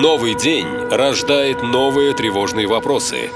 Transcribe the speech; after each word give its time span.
Новый 0.00 0.34
день 0.34 0.66
рождает 0.90 1.62
новые 1.62 2.14
тревожные 2.14 2.66
вопросы. 2.66 3.30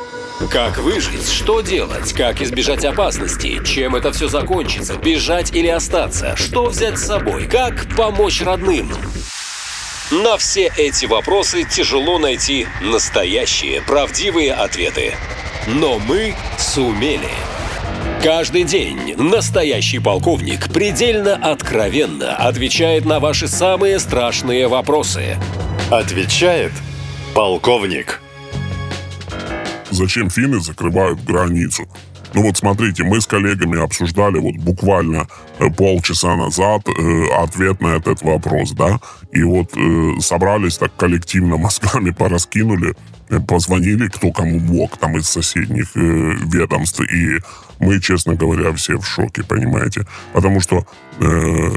Как 0.51 0.79
выжить? 0.79 1.31
Что 1.31 1.61
делать? 1.61 2.13
Как 2.13 2.43
избежать 2.43 2.85
опасности? 2.85 3.63
Чем 3.65 3.95
это 3.95 4.11
все 4.11 4.27
закончится? 4.27 4.97
Бежать 4.97 5.55
или 5.55 5.69
остаться? 5.69 6.35
Что 6.35 6.67
взять 6.67 6.99
с 6.99 7.07
собой? 7.07 7.47
Как 7.47 7.87
помочь 7.97 8.43
родным? 8.43 8.91
На 10.11 10.37
все 10.37 10.73
эти 10.77 11.07
вопросы 11.07 11.63
тяжело 11.63 12.19
найти 12.19 12.67
настоящие, 12.81 13.81
правдивые 13.83 14.53
ответы. 14.53 15.15
Но 15.69 16.01
мы 16.01 16.35
сумели. 16.59 17.31
Каждый 18.21 18.65
день 18.65 19.15
настоящий 19.17 20.01
полковник 20.01 20.73
предельно 20.73 21.37
откровенно 21.37 22.35
отвечает 22.35 23.05
на 23.05 23.21
ваши 23.21 23.47
самые 23.47 24.01
страшные 24.01 24.67
вопросы. 24.67 25.39
Отвечает 25.91 26.73
полковник. 27.35 28.21
Зачем 29.91 30.29
финны 30.29 30.61
закрывают 30.61 31.25
границу? 31.25 31.89
Ну 32.35 32.43
вот 32.43 32.59
смотрите, 32.59 33.05
мы 33.05 33.23
с 33.23 33.27
коллегами 33.27 33.83
обсуждали 33.83 34.39
вот 34.39 34.57
буквально 34.57 35.27
э, 35.59 35.71
полчаса 35.71 36.37
назад 36.37 36.83
э, 36.87 37.25
ответ 37.43 37.81
на 37.81 37.97
этот 37.97 38.21
вопрос, 38.21 38.73
да, 38.73 39.01
и 39.33 39.43
вот 39.43 39.75
э, 39.75 40.21
собрались 40.21 40.77
так 40.77 40.95
коллективно 40.95 41.57
мозгами 41.59 42.11
пораскинули, 42.11 42.95
э, 43.31 43.41
позвонили 43.41 44.09
кто 44.09 44.31
кому 44.31 44.59
мог 44.59 44.99
там 44.99 45.17
из 45.17 45.27
соседних 45.27 45.97
э, 45.97 46.01
ведомств, 46.01 47.01
и 47.01 47.39
мы, 47.79 47.99
честно 47.99 48.35
говоря, 48.35 48.75
все 48.75 48.99
в 48.99 49.07
шоке, 49.07 49.43
понимаете, 49.43 50.07
потому 50.35 50.61
что 50.61 50.87
э, 51.19 51.71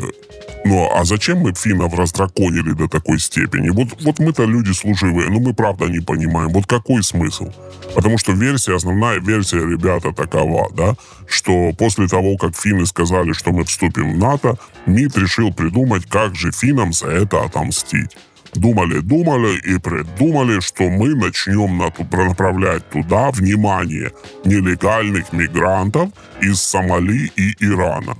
ну, 0.63 0.89
а 0.93 1.05
зачем 1.05 1.39
мы 1.39 1.53
финнов 1.53 1.93
раздраконили 1.93 2.73
до 2.73 2.87
такой 2.87 3.19
степени? 3.19 3.69
Вот, 3.69 3.89
вот 4.01 4.19
мы-то 4.19 4.43
люди 4.43 4.71
служивые, 4.71 5.29
но 5.29 5.39
мы 5.39 5.53
правда 5.53 5.85
не 5.87 5.99
понимаем. 5.99 6.49
Вот 6.49 6.67
какой 6.67 7.03
смысл? 7.03 7.51
Потому 7.95 8.17
что 8.17 8.33
версия, 8.33 8.75
основная 8.75 9.19
версия, 9.19 9.57
ребята, 9.57 10.13
такова, 10.13 10.69
да, 10.75 10.95
что 11.27 11.71
после 11.73 12.07
того, 12.07 12.37
как 12.37 12.55
финны 12.55 12.85
сказали, 12.85 13.33
что 13.33 13.51
мы 13.51 13.65
вступим 13.65 14.13
в 14.13 14.17
НАТО, 14.17 14.57
МИД 14.85 15.17
решил 15.17 15.51
придумать, 15.53 16.05
как 16.05 16.35
же 16.35 16.51
финнам 16.51 16.93
за 16.93 17.07
это 17.07 17.43
отомстить. 17.43 18.15
Думали, 18.53 18.99
думали 18.99 19.57
и 19.59 19.79
придумали, 19.79 20.59
что 20.59 20.83
мы 20.89 21.15
начнем 21.15 21.77
направлять 21.77 22.87
туда 22.89 23.31
внимание 23.31 24.11
нелегальных 24.43 25.31
мигрантов 25.31 26.09
из 26.41 26.61
Сомали 26.61 27.31
и 27.35 27.55
Ирана 27.61 28.15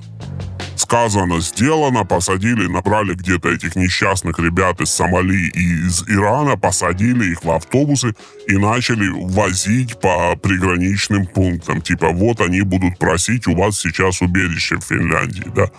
сказано, 0.92 1.39
сделано, 1.39 2.03
посадили, 2.03 2.67
набрали 2.67 3.14
где-то 3.14 3.47
этих 3.47 3.78
несчастных 3.78 4.39
ребят 4.39 4.81
из 4.81 4.89
Сомали 4.89 5.50
и 5.56 5.88
из 5.88 6.03
Ирана, 6.09 6.58
посадили 6.58 7.31
их 7.31 7.45
в 7.45 7.52
автобусы 7.52 8.14
и 8.45 8.58
начали 8.58 9.08
возить 9.08 10.02
по 10.02 10.36
приграничным 10.36 11.28
пунктам. 11.28 11.81
Типа, 11.81 12.09
вот 12.09 12.42
они 12.42 12.61
будут 12.61 13.00
просить 13.00 13.48
у 13.48 13.56
вас 13.56 13.80
сейчас 13.80 14.22
убежище 14.22 14.75
в 14.75 14.83
Финляндии, 14.83 15.50
да. 15.56 15.72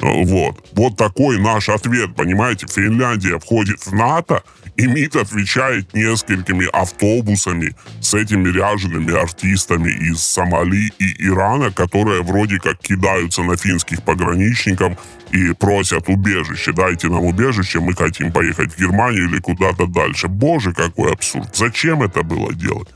Вот. 0.00 0.64
Вот 0.72 0.96
такой 0.96 1.38
наш 1.38 1.68
ответ, 1.68 2.14
понимаете? 2.14 2.66
Финляндия 2.66 3.38
входит 3.38 3.86
в 3.86 3.94
НАТО, 3.94 4.42
и 4.76 4.86
МИД 4.86 5.16
отвечает 5.16 5.94
несколькими 5.94 6.66
автобусами 6.72 7.74
с 8.00 8.14
этими 8.14 8.48
ряжеными 8.48 9.14
артистами 9.14 9.90
из 9.90 10.20
Сомали 10.20 10.90
и 10.98 11.26
Ирана, 11.26 11.70
которые 11.70 12.22
вроде 12.22 12.58
как 12.58 12.78
кидаются 12.78 13.42
на 13.42 13.56
финских 13.56 14.02
пограничников 14.02 14.98
и 15.30 15.52
просят 15.52 16.08
убежище. 16.08 16.72
Дайте 16.72 17.08
нам 17.08 17.24
убежище, 17.24 17.80
мы 17.80 17.94
хотим 17.94 18.32
поехать 18.32 18.72
в 18.72 18.78
Германию 18.78 19.28
или 19.28 19.40
куда-то 19.40 19.86
дальше. 19.86 20.28
Боже, 20.28 20.72
какой 20.72 21.12
абсурд. 21.12 21.54
Зачем 21.54 22.02
это 22.02 22.22
было 22.22 22.52
делать? 22.52 22.88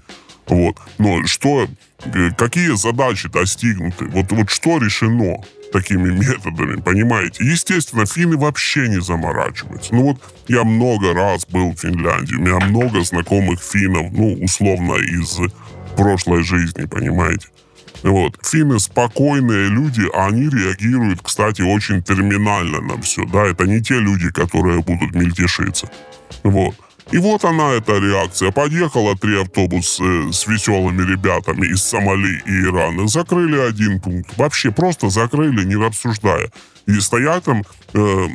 Вот. 0.47 0.77
Но 0.99 1.25
что, 1.27 1.69
э, 2.05 2.31
какие 2.37 2.75
задачи 2.77 3.29
достигнуты? 3.29 4.07
Вот, 4.07 4.33
вот 4.33 4.51
что 4.51 4.79
решено? 4.79 5.45
Такими 5.73 6.11
методами, 6.11 6.81
понимаете? 6.81 7.45
Естественно, 7.45 8.07
финны 8.07 8.37
вообще 8.37 8.89
не 8.89 9.01
заморачиваются. 9.01 9.95
Ну 9.95 10.03
вот 10.03 10.17
я 10.49 10.65
много 10.65 11.15
раз 11.15 11.47
был 11.47 11.73
в 11.73 11.81
Финляндии, 11.81 12.35
у 12.35 12.41
меня 12.41 12.59
много 12.67 13.03
знакомых 13.03 13.61
финнов, 13.61 14.13
ну, 14.13 14.35
условно, 14.43 14.95
из 14.95 15.39
прошлой 15.97 16.43
жизни, 16.43 16.85
понимаете? 16.87 17.49
Вот. 18.03 18.39
Финны 18.45 18.79
спокойные 18.79 19.69
люди, 19.69 20.03
они 20.15 20.49
реагируют, 20.49 21.21
кстати, 21.23 21.63
очень 21.63 22.03
терминально 22.03 22.81
на 22.81 23.01
все. 23.03 23.25
Да, 23.27 23.45
это 23.45 23.67
не 23.67 23.81
те 23.83 23.99
люди, 23.99 24.31
которые 24.31 24.81
будут 24.83 25.15
мельтешиться. 25.15 25.91
Вот. 26.45 26.75
И 27.11 27.19
вот 27.19 27.45
она, 27.45 27.73
эта 27.73 27.99
реакция. 27.99 28.51
Подъехала 28.51 29.17
три 29.17 29.41
автобуса 29.41 30.05
э, 30.05 30.33
с 30.33 30.47
веселыми 30.47 31.11
ребятами 31.11 31.67
из 31.67 31.83
Сомали 31.83 32.43
и 32.45 32.65
Ирана. 32.65 33.09
Закрыли 33.09 33.59
один 33.59 33.99
пункт. 34.01 34.37
Вообще 34.37 34.71
просто 34.71 35.09
закрыли, 35.09 35.65
не 35.65 35.83
обсуждая. 35.83 36.51
И 36.87 37.01
стоят 37.01 37.45
там 37.45 37.65
э, 37.95 38.29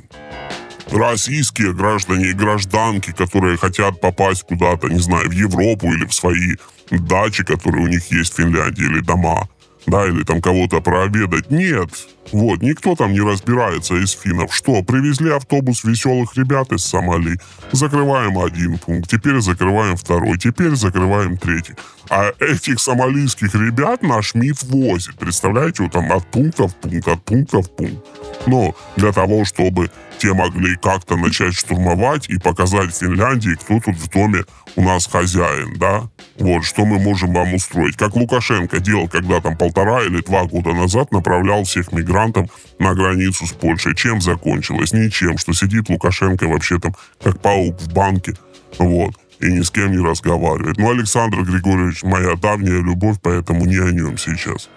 российские 0.91 1.73
граждане 1.73 2.27
и 2.27 2.33
гражданки, 2.33 3.11
которые 3.11 3.57
хотят 3.57 4.01
попасть 4.01 4.43
куда-то, 4.43 4.87
не 4.87 4.99
знаю, 4.99 5.29
в 5.29 5.33
Европу 5.33 5.93
или 5.93 6.05
в 6.05 6.13
свои 6.13 6.55
дачи, 6.89 7.43
которые 7.43 7.85
у 7.85 7.87
них 7.87 8.11
есть 8.11 8.33
в 8.33 8.37
Финляндии, 8.37 8.85
или 8.85 9.01
дома 9.01 9.47
да, 9.85 10.05
или 10.07 10.23
там 10.23 10.41
кого-то 10.41 10.81
проведать. 10.81 11.49
Нет, 11.51 11.89
вот, 12.31 12.61
никто 12.61 12.95
там 12.95 13.13
не 13.13 13.21
разбирается 13.21 13.95
из 13.95 14.11
финнов. 14.11 14.53
Что, 14.55 14.81
привезли 14.83 15.31
автобус 15.31 15.83
веселых 15.83 16.35
ребят 16.35 16.71
из 16.71 16.85
Сомали, 16.85 17.37
закрываем 17.71 18.37
один 18.39 18.77
пункт, 18.77 19.09
теперь 19.09 19.39
закрываем 19.41 19.95
второй, 19.95 20.37
теперь 20.37 20.75
закрываем 20.75 21.37
третий. 21.37 21.75
А 22.09 22.31
этих 22.39 22.79
сомалийских 22.79 23.53
ребят 23.55 24.03
наш 24.03 24.35
МИД 24.35 24.63
возит, 24.63 25.15
представляете, 25.15 25.83
вот 25.83 25.91
там 25.91 26.11
от 26.11 26.25
пункта 26.27 26.67
в 26.67 26.75
пункт, 26.75 27.07
от 27.07 27.23
пункта 27.23 27.61
в 27.61 27.69
пункт. 27.69 28.05
Но 28.45 28.75
для 28.95 29.11
того, 29.11 29.45
чтобы 29.45 29.89
те 30.23 30.33
могли 30.33 30.77
как-то 30.77 31.17
начать 31.17 31.53
штурмовать 31.53 32.29
и 32.29 32.39
показать 32.39 32.95
Финляндии, 32.95 33.55
кто 33.55 33.81
тут 33.81 33.95
в 33.97 34.09
доме 34.09 34.45
у 34.77 34.81
нас 34.81 35.05
хозяин, 35.05 35.77
да? 35.77 36.03
Вот, 36.39 36.63
что 36.63 36.85
мы 36.85 36.97
можем 36.97 37.33
вам 37.33 37.53
устроить. 37.53 37.97
Как 37.97 38.15
Лукашенко 38.15 38.79
делал, 38.79 39.09
когда 39.09 39.41
там 39.41 39.57
полтора 39.57 40.01
или 40.03 40.21
два 40.21 40.45
года 40.45 40.71
назад 40.71 41.11
направлял 41.11 41.65
всех 41.65 41.91
мигрантов 41.91 42.49
на 42.79 42.93
границу 42.93 43.45
с 43.45 43.51
Польшей. 43.51 43.95
Чем 43.95 44.21
закончилось? 44.21 44.93
Ничем. 44.93 45.37
Что 45.37 45.51
сидит 45.51 45.89
Лукашенко 45.89 46.47
вообще 46.47 46.79
там 46.79 46.95
как 47.21 47.41
паук 47.41 47.81
в 47.81 47.93
банке. 47.93 48.33
Вот 48.79 49.15
и 49.41 49.51
ни 49.51 49.61
с 49.61 49.71
кем 49.71 49.91
не 49.91 50.01
разговаривает. 50.01 50.77
Ну, 50.77 50.89
Александр 50.89 51.41
Григорьевич, 51.41 52.03
моя 52.03 52.35
давняя 52.37 52.81
любовь, 52.81 53.17
поэтому 53.21 53.65
не 53.65 53.77
о 53.77 53.91
нем 53.91 54.17
сейчас. 54.17 54.69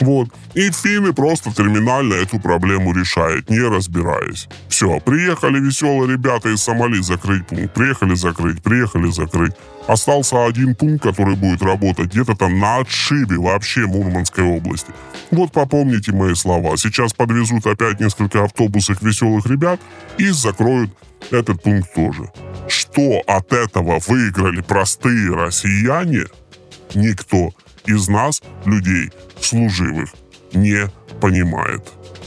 Вот. 0.00 0.28
И 0.54 0.70
финны 0.70 1.12
просто 1.12 1.52
терминально 1.52 2.14
эту 2.14 2.38
проблему 2.38 2.92
решают, 2.92 3.50
не 3.50 3.60
разбираясь. 3.60 4.48
Все, 4.68 5.00
приехали 5.00 5.58
веселые 5.58 6.12
ребята 6.12 6.50
из 6.50 6.62
Сомали 6.62 7.00
закрыть 7.00 7.46
пункт. 7.46 7.74
Приехали 7.74 8.14
закрыть, 8.14 8.62
приехали 8.62 9.10
закрыть. 9.10 9.54
Остался 9.86 10.44
один 10.44 10.74
пункт, 10.74 11.02
который 11.02 11.34
будет 11.34 11.62
работать 11.62 12.12
где-то 12.12 12.36
там 12.36 12.58
на 12.58 12.78
отшибе 12.78 13.38
вообще 13.38 13.86
Мурманской 13.86 14.44
области. 14.44 14.92
Вот 15.30 15.52
попомните 15.52 16.12
мои 16.12 16.34
слова. 16.34 16.76
Сейчас 16.76 17.12
подвезут 17.12 17.66
опять 17.66 17.98
несколько 18.00 18.44
автобусов 18.44 19.02
веселых 19.02 19.46
ребят 19.46 19.80
и 20.18 20.28
закроют 20.28 20.90
этот 21.30 21.62
пункт 21.62 21.92
тоже. 21.94 22.30
Что 22.68 23.22
от 23.26 23.52
этого 23.52 23.98
выиграли 24.06 24.60
простые 24.60 25.34
россияне, 25.34 26.24
никто 26.94 27.50
из 27.86 28.08
нас, 28.08 28.42
людей 28.66 29.10
служивых, 29.48 30.10
не 30.52 30.88
понимает. 31.20 31.82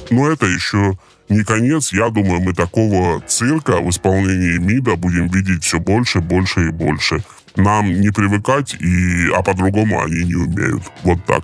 Но 0.09 0.29
это 0.29 0.45
еще 0.45 0.97
не 1.29 1.43
конец. 1.43 1.93
Я 1.93 2.09
думаю, 2.09 2.41
мы 2.41 2.53
такого 2.53 3.21
цирка 3.21 3.79
в 3.79 3.89
исполнении 3.89 4.57
МИДа 4.57 4.95
будем 4.95 5.27
видеть 5.27 5.63
все 5.63 5.79
больше, 5.79 6.19
больше 6.19 6.67
и 6.67 6.71
больше. 6.71 7.23
Нам 7.55 7.99
не 7.99 8.09
привыкать, 8.11 8.75
и, 8.79 9.29
а 9.35 9.41
по-другому 9.41 10.01
они 10.01 10.23
не 10.23 10.35
умеют. 10.35 10.83
Вот 11.03 11.25
так. 11.25 11.43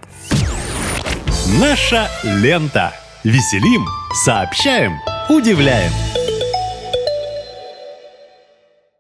Наша 1.60 2.10
лента. 2.24 2.94
Веселим, 3.24 3.86
сообщаем, 4.14 4.94
удивляем. 5.30 5.92